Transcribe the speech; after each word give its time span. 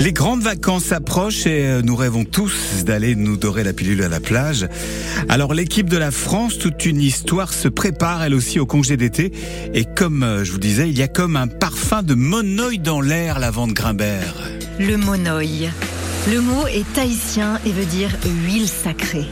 Les 0.00 0.12
grandes 0.12 0.42
vacances 0.42 0.92
approchent 0.92 1.46
et 1.46 1.66
euh, 1.66 1.82
nous 1.82 1.96
rêvons 1.96 2.24
tous 2.24 2.84
d'aller 2.84 3.16
nous 3.16 3.36
dorer 3.36 3.64
la 3.64 3.72
pilule 3.72 4.02
à 4.02 4.08
la 4.08 4.20
plage. 4.20 4.68
Alors 5.28 5.54
l'équipe 5.54 5.90
de 5.90 5.96
la 5.96 6.12
France, 6.12 6.56
toute 6.58 6.86
une 6.86 7.00
histoire 7.00 7.52
se 7.52 7.68
prépare 7.68 8.22
elle 8.22 8.34
aussi 8.34 8.60
au 8.60 8.66
congé 8.66 8.96
d'été. 8.96 9.32
Et 9.74 9.84
comme 9.84 10.22
euh, 10.22 10.44
je 10.44 10.52
vous 10.52 10.58
disais, 10.58 10.88
il 10.88 10.96
y 10.96 11.02
a 11.02 11.08
comme 11.08 11.36
un 11.36 11.48
parfum 11.48 12.02
de 12.02 12.14
monoï 12.14 12.78
dans 12.78 13.00
l'air, 13.00 13.40
la 13.40 13.50
vente 13.50 13.72
Grimbert. 13.72 14.36
Le 14.78 14.96
monoï. 14.96 15.68
Le 16.30 16.40
mot 16.40 16.66
est 16.68 16.98
haïtien 16.98 17.58
et 17.66 17.72
veut 17.72 17.86
dire 17.86 18.10
huile 18.44 18.68
sacrée. 18.68 19.26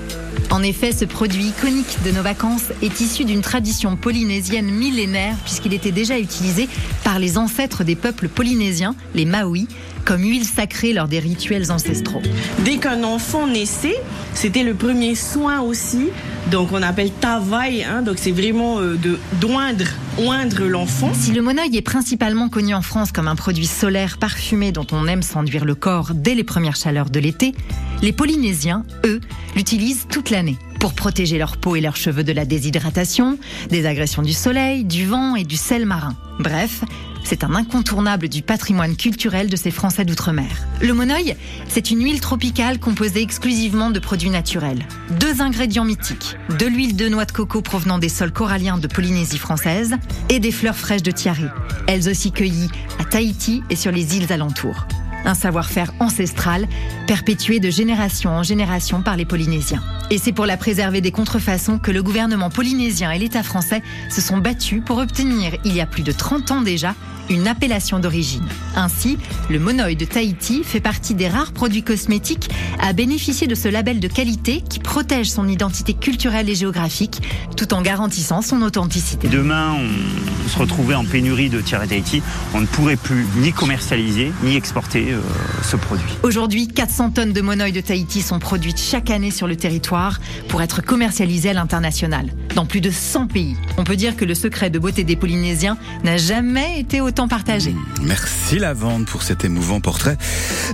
En 0.51 0.63
effet, 0.63 0.93
ce 0.93 1.05
produit 1.05 1.47
iconique 1.47 1.99
de 2.05 2.13
nos 2.13 2.23
vacances 2.23 2.73
est 2.83 3.01
issu 3.01 3.25
d'une 3.25 3.41
tradition 3.41 3.97
polynésienne 3.97 4.71
millénaire 4.71 5.37
puisqu'il 5.45 5.75
était 5.75 5.93
déjà 5.93 6.19
utilisé 6.19 6.69
par 7.05 7.19
les 7.19 7.39
ancêtres 7.39 7.85
des 7.85 7.97
peuples 7.97 8.29
polynésiens, 8.29 8.95
les 9.15 9.25
Maoris, 9.25 9.67
comme 10.05 10.23
huile 10.23 10.45
sacrée 10.45 10.93
lors 10.93 11.09
des 11.09 11.19
rituels 11.19 11.73
ancestraux. 11.73 12.23
Dès 12.65 12.77
qu'un 12.77 13.03
enfant 13.03 13.47
naissait, 13.47 14.01
c'était 14.35 14.63
le 14.63 14.75
premier 14.75 15.15
soin 15.15 15.61
aussi. 15.61 16.09
Donc 16.51 16.71
on 16.73 16.83
appelle 16.83 17.11
tavaille, 17.11 17.83
hein, 17.83 18.03
donc 18.03 18.19
c'est 18.19 18.31
vraiment 18.31 18.79
euh, 18.79 18.97
de 18.97 19.19
d'oindre, 19.41 19.85
oindre 20.19 20.65
l'enfant. 20.65 21.11
Si 21.13 21.33
le 21.33 21.43
monoï 21.43 21.77
est 21.77 21.83
principalement 21.83 22.49
connu 22.49 22.73
en 22.73 22.83
France 22.83 23.11
comme 23.11 23.27
un 23.27 23.35
produit 23.35 23.67
solaire 23.67 24.19
parfumé 24.19 24.71
dont 24.71 24.87
on 24.93 25.09
aime 25.09 25.23
s'enduire 25.23 25.65
le 25.65 25.75
corps 25.75 26.13
dès 26.15 26.35
les 26.35 26.45
premières 26.45 26.77
chaleurs 26.77 27.11
de 27.11 27.19
l'été, 27.19 27.53
les 28.01 28.13
Polynésiens, 28.13 28.85
eux, 29.05 29.21
l'utilisent 29.57 30.07
toute 30.09 30.31
l'année 30.31 30.57
pour 30.79 30.95
protéger 30.95 31.37
leur 31.37 31.57
peau 31.57 31.75
et 31.75 31.81
leurs 31.81 31.97
cheveux 31.97 32.23
de 32.23 32.33
la 32.33 32.45
déshydratation, 32.45 33.39
des 33.71 33.87
agressions 33.87 34.23
du 34.23 34.33
soleil, 34.33 34.85
du 34.85 35.05
vent 35.05 35.35
et 35.35 35.43
du 35.43 35.57
sel 35.57 35.85
marin. 35.85 36.15
Bref, 36.39 36.85
c'est 37.27 37.43
un 37.43 37.57
incontournable 37.57 38.29
du 38.29 38.41
patrimoine 38.43 38.95
culturel 38.95 39.51
de 39.51 39.57
ces 39.57 39.73
Français 39.73 40.05
d'outre-mer. 40.05 40.47
Le 40.81 40.95
monoï, 40.95 41.35
c'est 41.69 41.91
une 41.91 42.03
huile 42.05 42.21
tropicale 42.21 42.79
composée 42.79 43.21
exclusivement 43.21 43.91
de 43.91 43.99
produits 43.99 44.31
naturels. 44.31 44.87
Deux 45.19 45.43
ingrédients 45.43 45.85
mythiques, 45.85 46.37
de 46.57 46.67
l'huile 46.67 46.95
de 46.95 47.09
noix 47.09 47.25
de 47.25 47.33
coco 47.33 47.63
provenant 47.63 47.99
des 47.99 48.09
sols 48.09 48.33
coralliens 48.33 48.79
de 48.79 48.87
Polynésie 48.87 49.39
française 49.39 49.97
et 50.29 50.39
des 50.39 50.53
fleurs 50.53 50.77
fraîches 50.77 51.03
de 51.03 51.11
tiare, 51.11 51.53
elles 51.89 52.09
aussi 52.09 52.31
cueillies 52.31 52.71
à 53.01 53.05
Tahiti 53.05 53.65
et 53.71 53.77
sur 53.77 53.91
les 53.91 54.17
îles 54.17 54.33
alentours 54.33 54.87
un 55.27 55.35
savoir-faire 55.35 55.93
ancestral 55.99 56.69
perpétué 57.07 57.59
de 57.59 57.69
génération 57.69 58.31
en 58.31 58.43
génération 58.43 59.03
par 59.03 59.17
les 59.17 59.25
Polynésiens. 59.25 59.83
Et 60.11 60.19
c'est 60.19 60.33
pour 60.33 60.47
la 60.47 60.57
préserver 60.57 61.01
des 61.01 61.11
contrefaçons 61.11 61.79
que 61.79 61.91
le 61.91 62.03
gouvernement 62.03 62.49
polynésien 62.49 63.11
et 63.11 63.19
l'État 63.19 63.43
français 63.43 63.83
se 64.09 64.21
sont 64.21 64.39
battus 64.39 64.83
pour 64.85 64.99
obtenir, 64.99 65.57
il 65.65 65.75
y 65.75 65.81
a 65.81 65.87
plus 65.87 66.03
de 66.03 66.13
30 66.13 66.51
ans 66.53 66.63
déjà, 66.63 66.95
une 67.31 67.49
appellation 67.49 67.99
d'origine. 67.99 68.45
Ainsi, 68.75 69.19
le 69.51 69.59
monoï 69.59 69.97
de 69.97 70.05
Tahiti 70.05 70.63
fait 70.65 70.81
partie 70.81 71.15
des 71.15 71.29
rares 71.29 71.53
produits 71.53 71.83
cosmétiques 71.83 72.51
à 72.79 72.93
bénéficier 72.93 73.47
de 73.47 73.55
ce 73.55 73.69
label 73.69 74.01
de 74.01 74.09
qualité 74.09 74.63
qui 74.69 74.79
protège 74.79 75.31
son 75.31 75.49
identité 75.49 75.95
culturelle 75.95 76.49
et 76.49 76.55
géographique 76.55 77.23
tout 77.57 77.75
en 77.75 77.83
garantissant 77.83 78.43
son 78.43 78.63
authenticité. 78.63 79.29
Demain, 79.29 79.77
on 79.79 80.49
se 80.49 80.59
retrouvait 80.59 80.95
en 80.95 81.05
pénurie 81.05 81.51
de 81.51 81.61
tiare 81.61 81.87
Tahiti, 81.87 82.23
on 82.55 82.61
ne 82.61 82.67
pourrait 82.67 82.97
plus 82.97 83.27
ni 83.37 83.53
commercialiser 83.53 84.33
ni 84.43 84.57
exporter 84.57 85.13
euh, 85.13 85.21
ce 85.63 85.77
produit. 85.77 86.11
Aujourd'hui, 86.23 86.69
400 86.69 87.11
tonnes 87.11 87.33
de 87.33 87.41
monoï 87.41 87.73
de 87.73 87.81
Tahiti 87.81 88.23
sont 88.23 88.39
produites 88.39 88.81
chaque 88.81 89.11
année 89.11 89.31
sur 89.31 89.47
le 89.47 89.57
territoire 89.57 90.21
pour 90.49 90.63
être 90.63 90.83
commercialisées 90.83 91.51
à 91.51 91.55
l'international, 91.55 92.31
dans 92.57 92.65
plus 92.65 92.81
de 92.81 92.91
100 92.91 93.27
pays. 93.27 93.55
On 93.77 93.85
peut 93.85 93.97
dire 93.97 94.17
que 94.17 94.25
le 94.25 94.35
secret 94.35 94.71
de 94.71 94.79
beauté 94.79 95.05
des 95.05 95.15
Polynésiens 95.15 95.77
n'a 96.05 96.17
jamais 96.17 96.81
été 96.81 97.03
autant 97.03 97.29
partagé. 97.29 97.73
Mmh, 97.73 97.85
merci 98.03 98.59
Lavande 98.59 99.05
pour 99.05 99.23
cet 99.23 99.45
émouvant 99.45 99.81
portrait. 99.81 100.17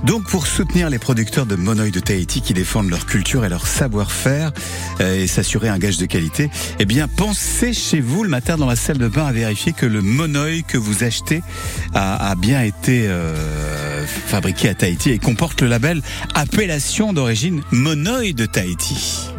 Donc 0.05 0.23
pour 0.23 0.47
soutenir 0.47 0.89
les 0.91 1.01
producteurs 1.01 1.45
de 1.45 1.57
monoï 1.57 1.91
de 1.91 1.99
Tahiti 1.99 2.41
qui 2.41 2.55
défendent 2.55 2.89
leur 2.89 3.05
culture 3.05 3.45
et 3.45 3.49
leur 3.49 3.67
savoir-faire 3.67 4.53
euh, 5.01 5.23
et 5.23 5.27
s'assurer 5.27 5.69
un 5.69 5.79
gage 5.79 5.99
de 5.99 6.07
qualité, 6.07 6.51
eh 6.79 6.85
bien 6.85 7.09
pensez 7.09 7.73
chez 7.73 8.01
vous 8.01 8.23
le 8.23 8.31
matin 8.31 8.57
dans 8.57 8.67
la 8.67 8.77
salle 8.77 8.99
de 8.99 9.09
bain 9.09 9.27
à 9.27 9.33
vérifier 9.33 9.73
que 9.73 9.87
le 9.87 10.03
monoï 10.03 10.63
que 10.63 10.79
vous 10.79 11.03
achetez 11.03 11.43
a, 11.95 12.35
bien 12.37 12.63
été 12.63 13.09
euh, 13.09 14.07
fabriqué 14.07 14.69
à 14.69 14.75
Tahiti 14.75 15.11
et 15.11 15.19
comporte 15.19 15.63
le 15.63 15.69
label 15.69 16.01
appellation 16.35 17.13
d'origine 17.13 17.61
monoï 17.73 18.35
de 18.35 18.47
Tahiti. 18.47 19.33